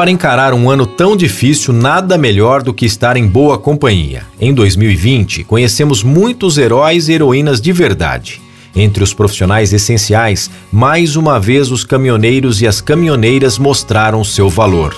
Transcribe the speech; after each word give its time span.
Para 0.00 0.10
encarar 0.10 0.54
um 0.54 0.70
ano 0.70 0.86
tão 0.86 1.14
difícil, 1.14 1.74
nada 1.74 2.16
melhor 2.16 2.62
do 2.62 2.72
que 2.72 2.86
estar 2.86 3.18
em 3.18 3.26
boa 3.26 3.58
companhia. 3.58 4.22
Em 4.40 4.54
2020, 4.54 5.44
conhecemos 5.44 6.02
muitos 6.02 6.56
heróis 6.56 7.10
e 7.10 7.12
heroínas 7.12 7.60
de 7.60 7.70
verdade. 7.70 8.40
Entre 8.74 9.04
os 9.04 9.12
profissionais 9.12 9.74
essenciais, 9.74 10.50
mais 10.72 11.16
uma 11.16 11.38
vez 11.38 11.70
os 11.70 11.84
caminhoneiros 11.84 12.62
e 12.62 12.66
as 12.66 12.80
caminhoneiras 12.80 13.58
mostraram 13.58 14.24
seu 14.24 14.48
valor. 14.48 14.96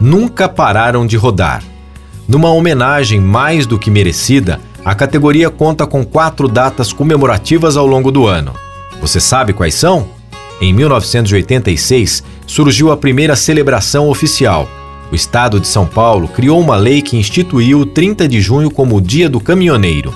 Nunca 0.00 0.48
pararam 0.48 1.06
de 1.06 1.16
rodar. 1.16 1.62
Numa 2.26 2.50
homenagem 2.50 3.20
mais 3.20 3.66
do 3.66 3.78
que 3.78 3.88
merecida, 3.88 4.58
a 4.84 4.96
categoria 4.96 5.48
conta 5.48 5.86
com 5.86 6.04
quatro 6.04 6.48
datas 6.48 6.92
comemorativas 6.92 7.76
ao 7.76 7.86
longo 7.86 8.10
do 8.10 8.26
ano. 8.26 8.52
Você 9.00 9.20
sabe 9.20 9.52
quais 9.52 9.74
são? 9.74 10.08
Em 10.60 10.74
1986, 10.74 12.22
surgiu 12.46 12.92
a 12.92 12.96
primeira 12.96 13.34
celebração 13.34 14.10
oficial. 14.10 14.68
O 15.10 15.14
Estado 15.14 15.58
de 15.58 15.66
São 15.66 15.86
Paulo 15.86 16.28
criou 16.28 16.60
uma 16.60 16.76
lei 16.76 17.00
que 17.00 17.16
instituiu 17.16 17.80
o 17.80 17.86
30 17.86 18.28
de 18.28 18.42
junho 18.42 18.70
como 18.70 18.96
o 18.96 19.00
Dia 19.00 19.28
do 19.28 19.40
Caminhoneiro. 19.40 20.14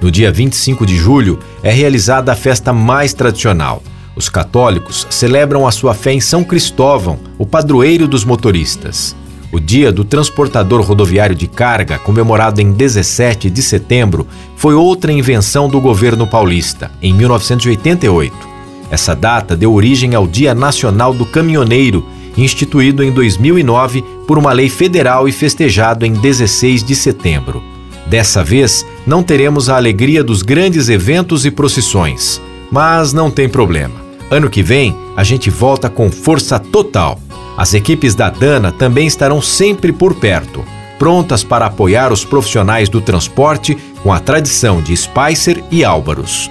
No 0.00 0.08
dia 0.08 0.30
25 0.30 0.86
de 0.86 0.96
julho 0.96 1.40
é 1.64 1.72
realizada 1.72 2.32
a 2.32 2.36
festa 2.36 2.72
mais 2.72 3.12
tradicional. 3.12 3.82
Os 4.14 4.28
católicos 4.28 5.06
celebram 5.10 5.66
a 5.66 5.72
sua 5.72 5.94
fé 5.94 6.12
em 6.12 6.20
São 6.20 6.44
Cristóvão, 6.44 7.18
o 7.36 7.44
padroeiro 7.44 8.06
dos 8.06 8.24
motoristas. 8.24 9.16
O 9.50 9.58
Dia 9.58 9.90
do 9.90 10.04
Transportador 10.04 10.80
Rodoviário 10.82 11.34
de 11.34 11.48
Carga, 11.48 11.98
comemorado 11.98 12.60
em 12.60 12.72
17 12.72 13.50
de 13.50 13.62
setembro, 13.62 14.26
foi 14.56 14.74
outra 14.74 15.12
invenção 15.12 15.68
do 15.68 15.80
governo 15.80 16.26
paulista, 16.26 16.90
em 17.02 17.12
1988. 17.12 18.51
Essa 18.92 19.16
data 19.16 19.56
deu 19.56 19.72
origem 19.72 20.14
ao 20.14 20.26
Dia 20.26 20.54
Nacional 20.54 21.14
do 21.14 21.24
Caminhoneiro, 21.24 22.04
instituído 22.36 23.02
em 23.02 23.10
2009 23.10 24.04
por 24.28 24.36
uma 24.36 24.52
lei 24.52 24.68
federal 24.68 25.26
e 25.26 25.32
festejado 25.32 26.04
em 26.04 26.12
16 26.12 26.84
de 26.84 26.94
setembro. 26.94 27.62
Dessa 28.06 28.44
vez, 28.44 28.84
não 29.06 29.22
teremos 29.22 29.70
a 29.70 29.76
alegria 29.76 30.22
dos 30.22 30.42
grandes 30.42 30.90
eventos 30.90 31.46
e 31.46 31.50
procissões. 31.50 32.38
Mas 32.70 33.14
não 33.14 33.30
tem 33.30 33.48
problema. 33.48 33.94
Ano 34.30 34.50
que 34.50 34.62
vem, 34.62 34.94
a 35.16 35.24
gente 35.24 35.48
volta 35.48 35.88
com 35.88 36.10
força 36.10 36.58
total. 36.58 37.18
As 37.56 37.72
equipes 37.72 38.14
da 38.14 38.28
Dana 38.28 38.70
também 38.72 39.06
estarão 39.06 39.40
sempre 39.40 39.90
por 39.90 40.14
perto, 40.14 40.62
prontas 40.98 41.42
para 41.42 41.64
apoiar 41.64 42.12
os 42.12 42.26
profissionais 42.26 42.90
do 42.90 43.00
transporte 43.00 43.74
com 44.02 44.12
a 44.12 44.20
tradição 44.20 44.82
de 44.82 44.94
Spicer 44.94 45.64
e 45.70 45.82
Álvaros. 45.82 46.50